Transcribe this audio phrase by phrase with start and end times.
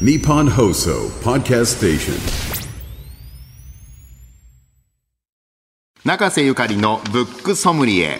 [0.00, 2.14] Nippon Hoso Podcast Station.
[6.04, 8.18] 中瀬ゆかりのブックソムリエ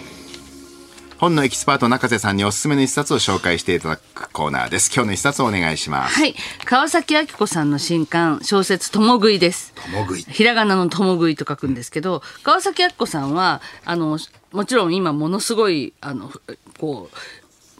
[1.17, 6.33] 本のエキスパート中瀬さんにおすすめの一冊を紹介していただくコーナーです今日の一冊をお願いしますはい。
[6.63, 9.73] 川崎明子さんの新刊、小説、とも食いです。
[9.91, 14.17] 共食いひらがなのとも食いと書くんですけど、川崎明子さんは、あの、
[14.53, 16.31] もちろん今ものすごい、あの、
[16.79, 17.17] こう、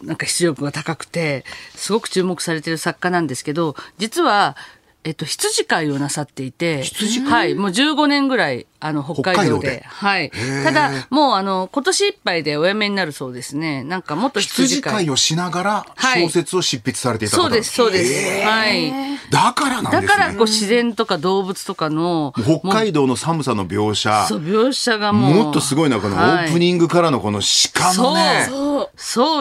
[0.02, 1.44] なんか出力が高くて、
[1.74, 4.56] すごく注目されてる作家なんですけど、実は、
[5.04, 6.82] えっと、羊飼いをなさっていて、
[7.28, 9.52] はい、もう15年ぐらい、あの、北海道で。
[9.52, 9.84] 道で？
[9.86, 10.32] はい。
[10.64, 13.84] ただ、もう、あの、今年いっぱいでお辞めになるそうですね。
[13.84, 15.10] なんか、もっと羊飼い。
[15.10, 18.44] をしながらはい小説を執筆されていた方そうです、そうです。
[18.44, 18.92] はい。
[19.30, 27.40] だからなんですねだからこう自然とか動物とかの北海道の寒さの描写そう描写がもうもっとすごいのはこのオはいープニングからのこの
[27.74, 28.75] 鹿のね、そうそう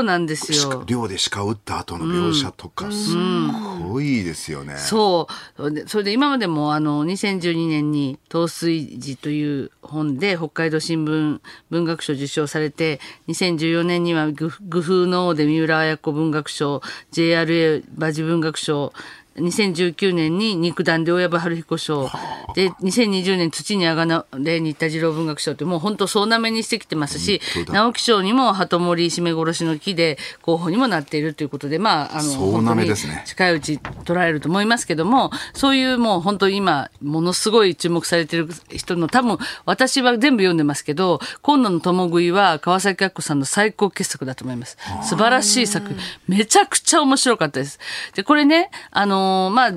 [0.04, 0.84] なんですよ。
[0.86, 3.16] 猟で鹿を撃った後の描写とかす
[3.82, 5.72] ごいですよね、そう。
[5.72, 11.40] でそれで今までもあの2012年に「東水寺」という本で北海道新聞
[11.70, 16.82] 文学賞受賞されて2014年には愚愚風の王で三浦綾子文学賞
[17.14, 18.94] JRA 馬事文学賞
[19.36, 22.10] 2019年に肉弾で親部春彦賞。
[22.56, 32.90] で2020年土にあがなれ新田次郎文学賞ってもう本当総なめにしてきてますし直木賞にも鳩森締め殺しの木で候補にもなっているということでまああの本当に
[33.26, 33.74] 近いうち
[34.06, 44.78] 捉えると思いますけどもそういうもう本当に今ものすごい注目されてる人の多分私は全部読んでますけど今度の共食いは川崎明子さんの最高傑作だと思います。
[45.04, 45.88] 素晴らしい作。
[45.88, 47.80] 品めちゃくちゃ面白かったです。
[48.14, 49.72] でこれねあのーまあ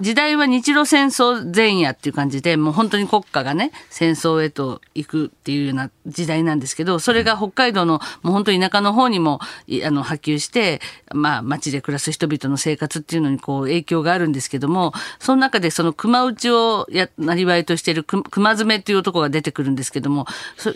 [0.00, 9.40] 時代は日露戦争前夜っていう感じでもう本当に国家がね戦争へと行くっていうような時代なんですけどそれが北海道のもう本当田舎の方にも
[9.84, 10.80] あの波及して
[11.12, 20.26] まあ町で暮らす人々の生活っていうのにこう影響があるんですけどもその中でその熊打ちをやなりわいとしている熊詰っていう男が出てくるんですけども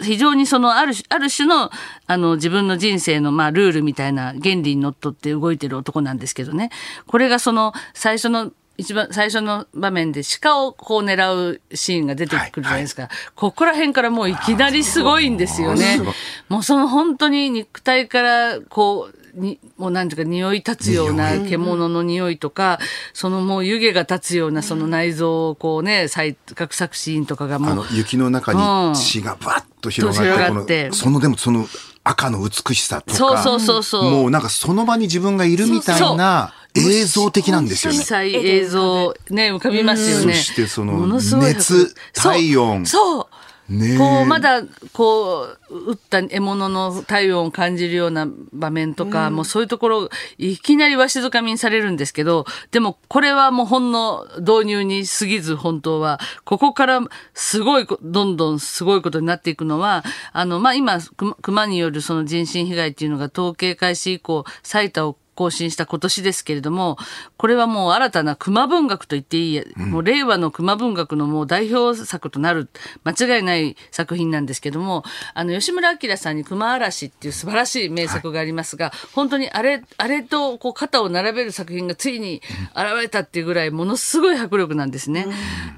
[0.03, 1.71] 非常にそのあるある種の
[2.07, 6.71] あの自分の人生のまあルールみたいな原理にのっとって動いてる男なんですけどね。
[7.07, 16.01] これがその最初の一番最初の場面で鹿をこう狙うシーンが出てくるじゃないですか、ここら辺からもういきなりすごいんですよね。
[16.49, 22.79] もうその本当に肉体からこうにもうなんていうか匂い立つような獣の匂いとか、
[23.13, 30.83] そのもう湯気が立つようなその内臓をこうね再覚作シーンとかがあもうの雪の中に血がバッと広がって,、広がって。
[30.85, 31.67] このそのでもその
[32.11, 34.11] 赤の美しさとかそうそうそうそう。
[34.11, 37.99] もうなんかその場に自分がいるみたいな映像的なんですよね。
[37.99, 38.05] 実。
[38.05, 40.35] 際映像ね浮かびますよね。
[40.35, 42.87] そしてそのものすごい熱そう体温。
[42.87, 43.27] そう。
[43.69, 43.99] ねえ。
[43.99, 44.63] こうまだ
[44.93, 50.09] こう打った獲物の体温を感じるような場面とか、もうそういうところ
[50.39, 57.01] いきなりわしづかみにされるんですけどでもこれはもうほんの導入に過ぎず本当はここから
[57.35, 66.99] すごいこどんどんすごいことになっていくのはあの、まあ、今熊熊によるその人身被害っていうのが統計開始以降最多を更新した今年ですけれども、
[67.37, 72.69] これはもう新たな熊文学と言っていい、もう令和の熊文学のもう代表作となる、
[73.05, 75.05] 間違いない作品なんですけども、
[75.35, 82.43] あの、吉村明さんに熊嵐っていう素晴らしい名作がありますが、本当にあれ、あれとこう肩を並べる作品がついに
[82.75, 85.27] 現れたっていうぐらい、ものすごい迫力なんですね。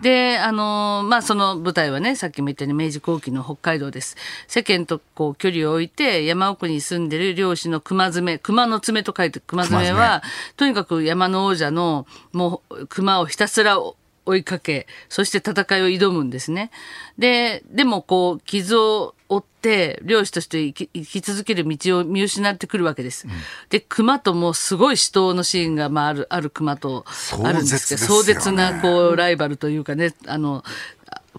[0.01, 4.17] で、あの、まあ、その舞台はね、さっきも言ったように明治後期の北海道です。
[4.49, 10.23] 世間とこう距離を置いて、山奥に住んでる漁師の熊爪、熊の爪と書いて熊爪は、
[10.57, 13.79] とにかく山の王者のもう熊をひたすら
[14.25, 16.71] 追いかけ、そして戦いを挑むんですね。
[17.19, 23.27] で、でもこう、傷を負って、漁師として生き生き続ける道を見失ってくるわけです。
[23.71, 27.05] で、熊ともうすごい死闘のシーンが、まあ、ある、ある熊と
[27.43, 30.63] あるんですけど、壮壮絶ね絶な、こう、ライバルというかね、あの、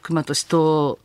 [0.01, 0.99] 熊と死闘を、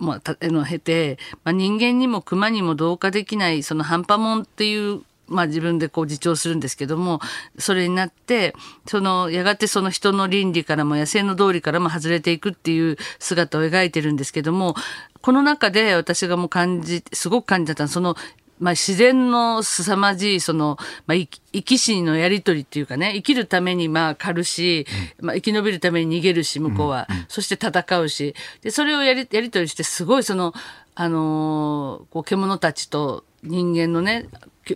[0.00, 7.20] まあ、たの経て、まあ、人間にも熊にも同化できないその半端もんっていう、まあ、自分でこう自重するんですけども
[7.58, 8.54] それになって
[8.86, 14.74] そのやがてその人の倫理からも野生の道理からも外れていくっていう姿を描いてるんですけども
[15.20, 18.16] この中で私がもう感じすごく感じたのはその
[18.58, 24.86] まあ、自然の凄まじいその、まあ、生き死にのやり取りっていうかね生きるためにまあ狩るし、
[25.20, 28.34] まあ、生き延びるために逃げるし向こうは、そして戦うし。
[28.62, 30.54] でそれをやりやり取りしてすごいその、
[30.94, 34.26] あのーこう獣たちと人間のね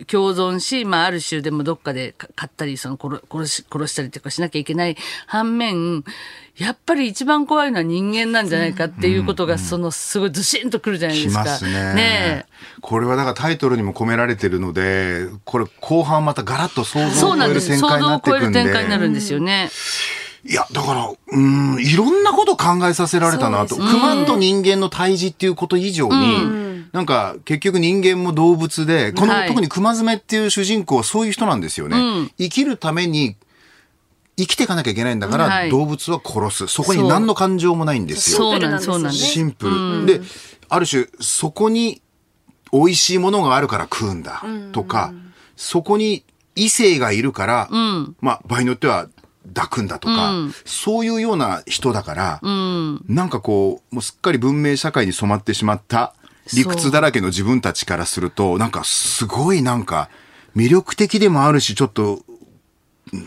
[0.07, 6.05] 共存し、まあ、ある種でもどっかでか買ったりその殺殺し殺したりとかしなきゃいけない反面
[6.57, 11.45] やっぱり一番怖いのは人間なんじゃないかっていうことが、そのすごいずしんとくるじゃないできすか。
[11.45, 11.95] ますね。
[11.95, 12.47] ね
[12.83, 17.45] これはだからタイトルにも込められてるのでこれ後半またガラッと想え像を超。
[17.45, 18.59] える展開に想像を超えなっていくんで。
[18.61, 19.71] る展開になるんですよね。
[20.45, 26.62] いやだからうんいろんなこと考えさせられたなと、熊と人間の対峙っていうこと以上に、
[26.93, 31.97] なんか結局人間も動物でこの、はい特に熊爪っていう主人公はそういう人なんですよね、
[32.39, 33.37] 生きるために
[34.37, 35.71] 生きていかなきゃいけないんだから、はい。
[35.71, 36.67] 動物は殺す。
[36.67, 38.39] そこに何の感情もないんですよ。
[38.39, 39.25] そうなんですよねそうなんです。
[39.25, 40.21] シンプル、で
[40.69, 42.03] ある種そこに
[42.73, 44.43] 美味しいものがあるから食うんだ
[44.73, 45.13] とか、
[45.57, 46.25] そこに
[46.57, 47.69] 異性がいるから、
[48.21, 49.09] まあ場合によっては
[49.55, 50.33] 抱くんだとか、
[50.65, 56.15] そういうような人だから、なんかこうもうすっかり文明社会に染まってしまった
[56.55, 60.09] 理屈だらけの自分たちからするとなんかすごいなんか
[60.57, 62.23] 魅力的でもあるしちょっと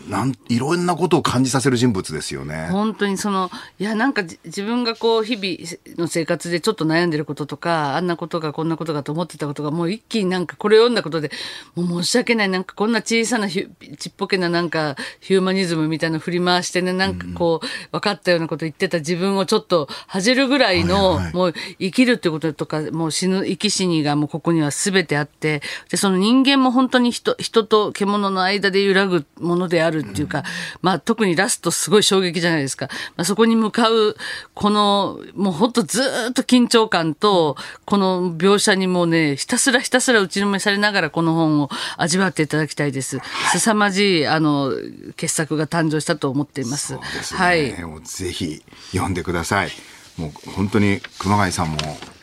[0.08, 2.68] なんいろんなことを感じさせる人物ですよね。
[2.70, 11.30] 本当にそのいやなんかじ自分がこう日々の生活でちょっと悩んでることとかあんなことがこんなことがと思ってたことがもう一気になんかこれを読んだことで
[11.74, 13.68] もう申し訳ないなんかこんな小さなちっ
[14.16, 30.44] ぽけななんかヒューマニズムみたいなの振り回してねなんかこう分かったようなこと言ってた自分をちょっと恥じるぐらいの、はいはいもう生きるってこととかもう死ぬ生き死にがもうここには全てあってでその人間も本当に人人と獣の間で揺らぐものであるっていうか、
[30.82, 34.16] まあ特にラストすごい衝撃じゃないですか、まあ、そこに向かう
[34.54, 43.18] このもう本当ずーっと緊張感とこの描写にもうねひたすらひたすら打ちのめされながらこの本を味わっていただきたいです。
[43.52, 44.72] 凄まじいあの
[45.16, 46.98] 傑作が誕生したと思っています。
[47.22, 47.38] すね。
[47.38, 47.74] はい。
[48.04, 49.70] ぜひ読んでください。
[50.16, 51.76] もう本当に熊谷さんも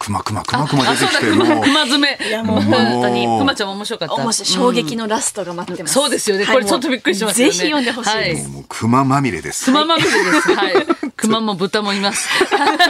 [0.04, 2.18] 熊熊熊熊出てきてもう熊爪。
[2.28, 4.34] いやもう本当にもう熊ちゃんも面白かった。
[4.34, 9.66] 衝撃のラストが待ってます、そうですよねはいこれちょっとびっくりしますよねぜひ読んでほしいです、はいもう熊まみれです。
[9.66, 10.54] 熊まみれです。
[10.54, 10.74] はい。
[11.16, 12.28] 熊も豚もいます。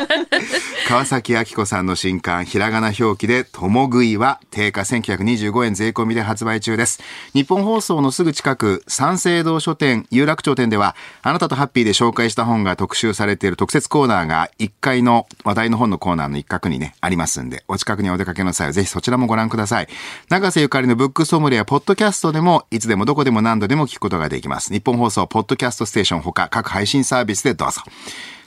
[0.88, 7.02] 川崎明子さんの新刊ひらがな表記で「ともぐい」は定価1925円税込みで発売中です
[7.34, 19.88] 日本放送のすぐ近く三省堂書店有楽町店ではあなたとハッピーで紹介した本が特集されている特設コーナーが1階の話題の本のコーナーの一角にねありますんでお近くにお出かけの際はぜひそちらもご覧ください。
[20.30, 24.72] 永瀬ゆかりのブックソムリエやポッドキャストでもいつでもどこでも何度でも聞くことができます。
[24.72, 27.82] 日本放送ポッドキャストステーションほか各配信サービスでどうぞ。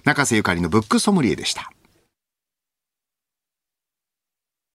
[0.04, 1.70] 中瀬ゆかりのブックソムリエでした。